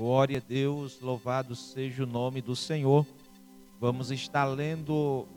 [0.00, 3.06] Glória a Deus, louvado seja o nome do Senhor.
[3.78, 5.28] Vamos estar lendo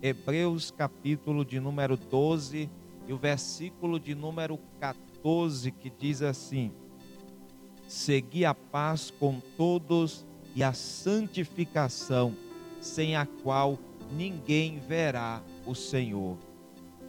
[0.00, 2.70] Hebreus capítulo de número 12
[3.08, 6.70] e o versículo de número 14 que diz assim:
[7.88, 10.24] Segui a paz com todos
[10.54, 12.36] e a santificação,
[12.80, 13.76] sem a qual
[14.12, 16.38] ninguém verá o Senhor.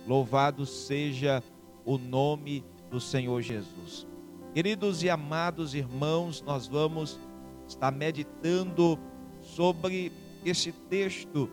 [0.07, 1.43] Louvado seja
[1.85, 4.14] o nome do Senhor Jesus.
[4.55, 7.19] Queridos e amados irmãos, nós vamos
[7.67, 8.97] estar meditando
[9.41, 10.13] sobre
[10.45, 11.51] este texto,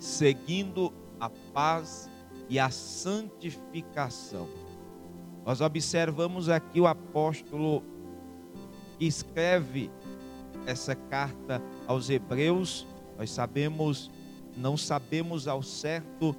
[0.00, 2.10] seguindo a paz
[2.48, 4.48] e a santificação.
[5.46, 7.84] Nós observamos aqui o apóstolo
[8.98, 9.88] que escreve
[10.66, 12.84] essa carta aos Hebreus.
[13.16, 14.10] Nós sabemos,
[14.56, 16.34] não sabemos ao certo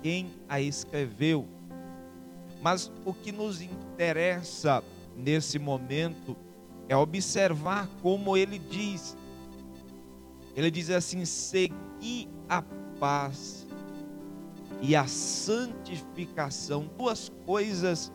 [0.00, 1.44] quem a escreveu,
[2.62, 4.80] mas o que nos interessa
[5.16, 6.36] nesse momento
[6.88, 9.16] é observar como ele diz.
[10.54, 12.62] Ele diz assim: segui a
[12.98, 13.66] paz
[14.80, 18.12] e a santificação, duas coisas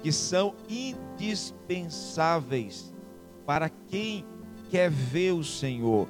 [0.00, 2.94] que são indispensáveis
[3.44, 4.24] para quem
[4.70, 6.08] quer ver o Senhor,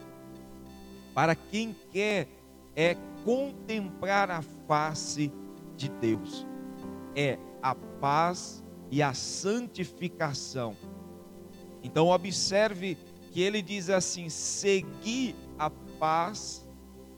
[1.14, 2.28] para quem quer
[2.74, 5.32] é contemplar a face
[5.76, 6.46] de Deus.
[7.14, 10.76] É a paz e a santificação.
[11.82, 12.96] Então, observe
[13.32, 16.66] que ele diz assim: seguir a paz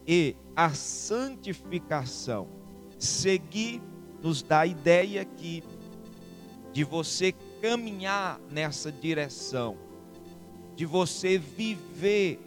[0.06, 2.48] e a santificação.
[2.98, 3.80] Seguir
[4.22, 5.62] nos dá a ideia que
[6.72, 9.76] de você caminhar nessa direção,
[10.74, 12.40] de você viver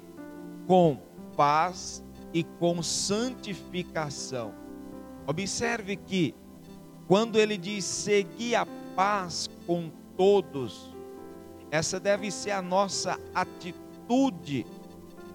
[0.67, 0.97] com
[1.35, 4.53] paz e com santificação.
[5.27, 6.33] Observe que
[7.07, 10.89] quando ele diz seguir a paz com todos.
[11.69, 14.65] Essa deve ser a nossa atitude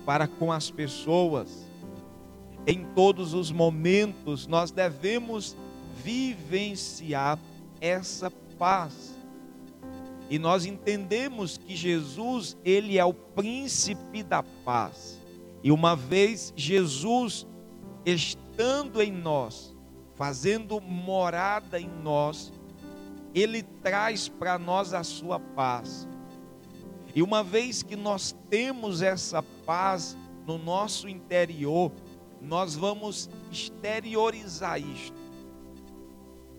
[0.05, 1.67] para com as pessoas.
[2.67, 5.57] Em todos os momentos, nós devemos
[6.03, 7.39] vivenciar
[7.81, 9.17] essa paz.
[10.29, 15.21] E nós entendemos que Jesus, ele é o príncipe da paz.
[15.63, 17.47] E uma vez Jesus
[18.05, 19.75] estando em nós,
[20.15, 22.53] fazendo morada em nós,
[23.37, 26.09] ele traz para nós a sua paz.
[27.15, 30.17] E uma vez que nós temos essa paz
[30.47, 31.93] no nosso interior,
[32.41, 35.15] nós vamos exteriorizar isto.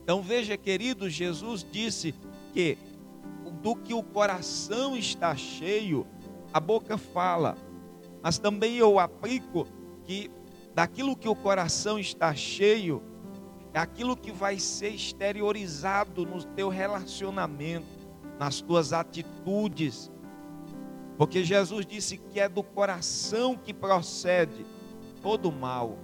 [0.03, 2.13] Então veja, querido, Jesus disse
[2.53, 2.77] que
[3.63, 6.05] do que o coração está cheio,
[6.53, 7.57] a boca fala.
[8.21, 9.67] Mas também eu aplico
[10.03, 10.29] que
[10.75, 13.01] daquilo que o coração está cheio,
[13.73, 18.07] é aquilo que vai ser exteriorizado no teu relacionamento,
[18.39, 20.11] nas tuas atitudes.
[21.17, 24.66] Porque Jesus disse que é do coração que procede
[25.22, 25.97] todo mal.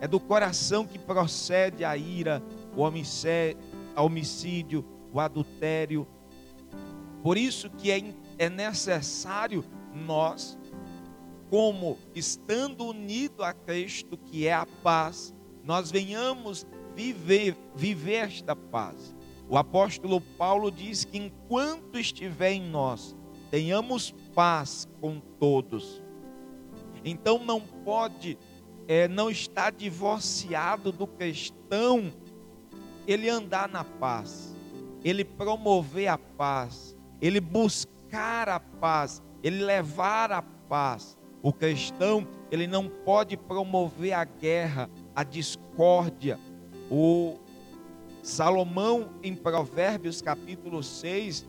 [0.00, 2.42] É do coração que procede a ira,
[2.76, 6.06] o homicídio, o adultério.
[7.22, 10.58] Por isso que é, é necessário nós,
[11.48, 15.34] como estando unido a Cristo, que é a paz,
[15.64, 16.66] nós venhamos
[16.96, 19.14] viver, viver esta paz.
[19.48, 23.14] O apóstolo Paulo diz que enquanto estiver em nós,
[23.50, 26.02] tenhamos paz com todos.
[27.04, 28.36] Então não pode
[28.88, 32.12] é, não estar divorciado do cristão
[33.06, 34.56] ele andar na paz,
[35.04, 41.16] ele promover a paz, ele buscar a paz, ele levar a paz.
[41.42, 46.40] O cristão, ele não pode promover a guerra, a discórdia,
[46.90, 47.36] o
[48.22, 51.46] Salomão, em Provérbios capítulo 6,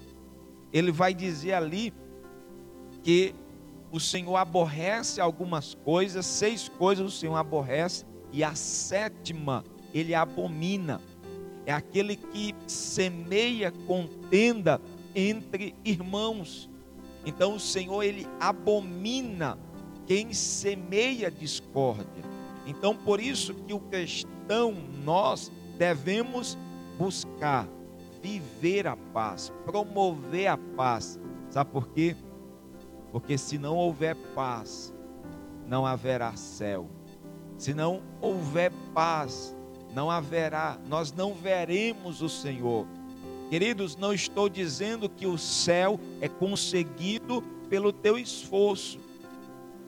[0.71, 1.93] ele vai dizer ali
[3.03, 3.33] que
[3.91, 11.01] o Senhor aborrece algumas coisas, seis coisas o Senhor aborrece, e a sétima ele abomina.
[11.65, 14.81] É aquele que semeia contenda
[15.15, 16.69] entre irmãos.
[17.25, 19.57] Então o Senhor ele abomina
[20.05, 22.36] quem semeia discórdia.
[22.67, 26.58] Então por isso que o cristão nós devemos
[26.97, 27.67] buscar
[28.22, 31.17] viver a paz, promover a paz.
[31.49, 32.16] Sabe por quê?
[33.11, 34.93] Porque se não houver paz,
[35.66, 36.90] não haverá céu.
[37.58, 39.55] Se não houver paz,
[39.93, 42.85] não haverá, nós não veremos o Senhor.
[43.49, 48.99] Queridos, não estou dizendo que o céu é conseguido pelo teu esforço.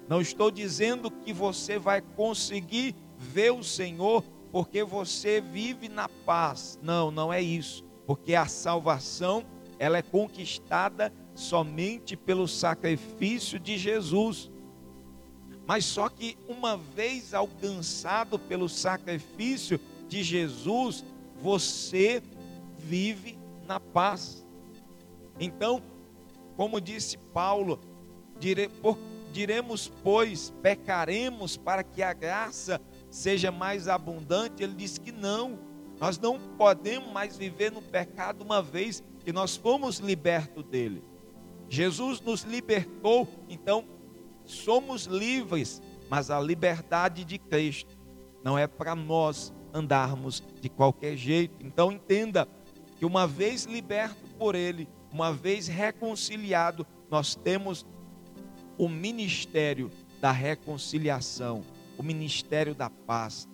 [0.10, 6.80] Não estou dizendo que você vai conseguir ver o Senhor porque você vive na paz.
[6.82, 7.86] Não, não é isso.
[8.08, 9.46] Porque a salvação,
[9.78, 14.50] ela é conquistada somente pelo sacrifício de Jesus.
[15.68, 21.06] Mas só que uma vez alcançado pelo sacrifício de Jesus,
[21.40, 22.24] você
[22.80, 24.44] vive na paz.
[25.40, 25.84] Então,
[26.58, 27.80] como disse Paulo,
[28.40, 28.98] dire, por,
[29.30, 34.64] diremos, pois, pecaremos para que a graça seja mais abundante?
[34.64, 35.60] Ele disse que não,
[36.00, 41.04] nós não podemos mais viver no pecado uma vez que nós fomos libertos dele.
[41.70, 43.86] Jesus nos libertou, então
[44.44, 47.96] somos livres, mas a liberdade de Cristo
[48.44, 51.64] não é para nós andarmos de qualquer jeito.
[51.66, 52.48] Então entenda
[52.98, 57.86] que uma vez liberto por Ele, uma vez reconciliado, nós temos
[58.80, 59.92] o ministério
[60.22, 61.66] da reconciliação,
[61.98, 63.48] o ministério da paz.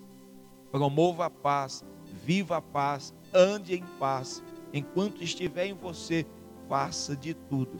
[0.71, 1.83] Promova a paz,
[2.23, 4.43] viva a paz, ande em paz.
[4.71, 6.27] Enquanto estiver em você,
[6.69, 7.79] faça de tudo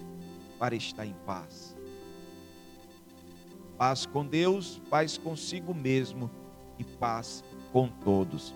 [0.57, 1.77] para estar em paz.
[3.77, 6.31] Paz com Deus, paz consigo mesmo
[6.79, 8.55] e paz com todos.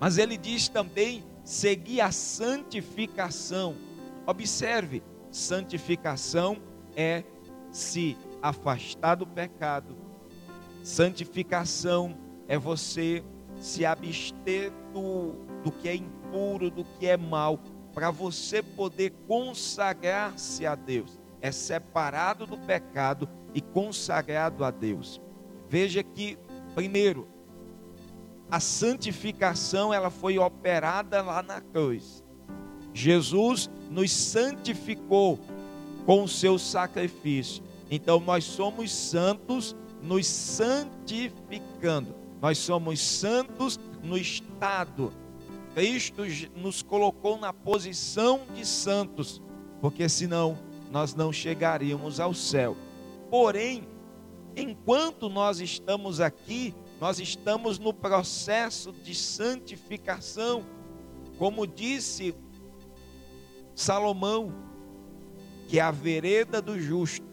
[0.00, 3.76] Mas ele diz também: seguir a santificação.
[4.26, 6.56] Observe, santificação
[6.96, 7.24] é
[7.72, 9.96] se afastar do pecado.
[10.84, 12.16] Santificação
[12.46, 13.24] é você
[13.60, 15.34] se abster do,
[15.64, 17.58] do que é impuro, do que é mal,
[17.94, 21.18] para você poder consagrar-se a Deus.
[21.40, 25.20] É separado do pecado e consagrado a Deus.
[25.68, 26.38] Veja que,
[26.74, 27.26] primeiro,
[28.50, 32.22] a santificação ela foi operada lá na cruz.
[32.92, 35.40] Jesus nos santificou
[36.04, 37.62] com o seu sacrifício.
[37.90, 42.14] Então nós somos santos nos santificando.
[42.40, 45.12] Nós somos santos no estado.
[45.74, 46.22] Cristo
[46.56, 49.40] nos colocou na posição de santos,
[49.80, 50.58] porque senão
[50.90, 52.76] nós não chegaríamos ao céu.
[53.30, 53.86] Porém,
[54.54, 60.64] enquanto nós estamos aqui, nós estamos no processo de santificação.
[61.38, 62.34] Como disse
[63.74, 64.52] Salomão,
[65.68, 67.26] que a vereda do justo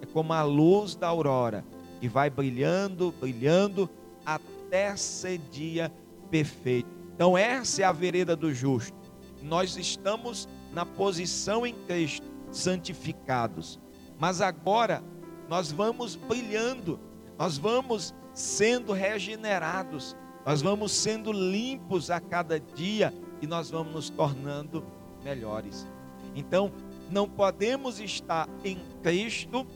[0.00, 1.64] é como a luz da aurora,
[2.00, 3.88] que vai brilhando, brilhando,
[4.24, 5.92] até ser dia
[6.30, 6.88] perfeito.
[7.14, 8.96] Então, essa é a vereda do justo.
[9.42, 13.80] Nós estamos na posição em Cristo, santificados.
[14.18, 15.02] Mas agora
[15.48, 16.98] nós vamos brilhando,
[17.38, 24.10] nós vamos sendo regenerados, nós vamos sendo limpos a cada dia e nós vamos nos
[24.10, 24.84] tornando
[25.24, 25.86] melhores.
[26.34, 26.70] Então,
[27.10, 29.66] não podemos estar em Cristo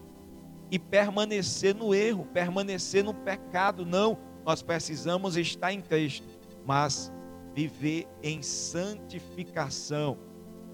[0.71, 6.27] e permanecer no erro, permanecer no pecado, não nós precisamos estar em Cristo,
[6.65, 7.13] mas
[7.55, 10.17] viver em santificação,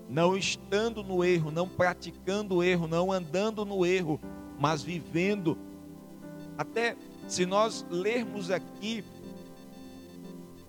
[0.09, 4.21] não estando no erro, não praticando o erro, não andando no erro,
[4.59, 5.59] mas vivendo.
[6.57, 9.05] Até se nós lermos aqui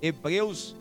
[0.02, 0.76] Hebreus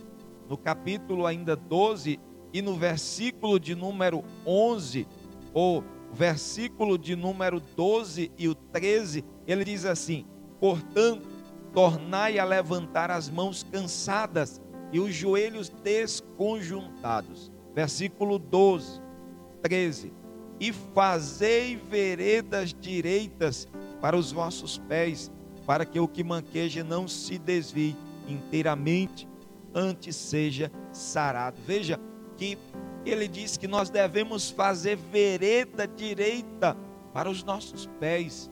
[0.49, 2.19] no capítulo ainda 12
[2.53, 5.07] e no versículo de número 11,
[5.53, 5.83] ou
[6.13, 10.25] versículo de número 12 e o 13, ele diz assim:
[10.59, 11.27] Portanto,
[11.73, 14.61] tornai a levantar as mãos cansadas
[14.91, 17.51] e os joelhos desconjuntados.
[17.75, 19.01] Versículo 12,
[19.61, 20.13] 13.
[20.59, 23.67] E fazei veredas direitas
[24.01, 25.31] para os vossos pés,
[25.65, 27.95] para que o que manqueja não se desvie
[28.27, 29.27] inteiramente,
[29.73, 31.57] antes seja sarado.
[31.65, 31.99] Veja
[32.37, 32.57] que
[33.05, 36.77] ele diz que nós devemos fazer vereda direita
[37.13, 38.49] para os nossos pés.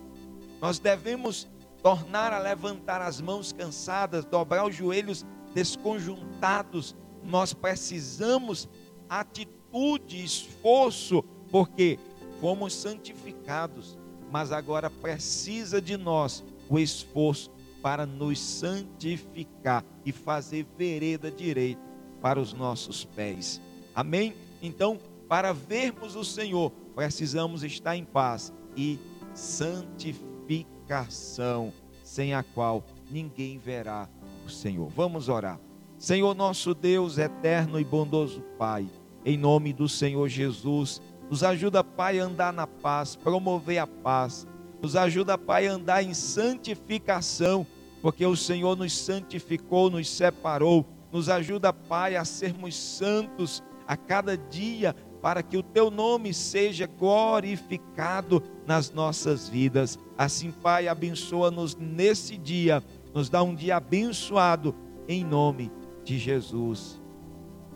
[0.61, 1.47] Nós devemos
[1.83, 6.95] tornar a levantar as mãos cansadas, dobrar os joelhos desconjuntados.
[7.23, 8.67] Nós precisamos
[9.09, 11.99] atitude, esforço, porque
[12.41, 13.97] fomos santificados,
[14.31, 17.51] mas agora precisa de nós o esforço
[17.81, 21.81] para nos santificar e fazer vereda direita
[22.19, 23.61] para os nossos pés.
[23.95, 24.35] Amém?
[24.61, 28.99] Então, para vermos o Senhor, precisamos estar em paz e
[29.33, 31.73] santificação,
[32.03, 34.09] sem a qual ninguém verá
[34.45, 34.89] o Senhor.
[34.89, 35.57] Vamos orar.
[35.97, 38.89] Senhor nosso Deus, eterno e bondoso Pai,
[39.23, 44.45] em nome do Senhor Jesus, nos ajuda, Pai, a andar na paz, promover a paz.
[44.81, 47.65] Nos ajuda, Pai, a andar em santificação,
[48.01, 50.85] porque o Senhor nos santificou, nos separou.
[51.11, 56.85] Nos ajuda, Pai, a sermos santos a cada dia, para que o teu nome seja
[56.85, 59.97] glorificado nas nossas vidas.
[60.17, 64.75] Assim, Pai, abençoa-nos nesse dia, nos dá um dia abençoado,
[65.07, 65.71] em nome
[66.03, 67.01] de Jesus.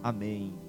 [0.04, 0.69] Amém.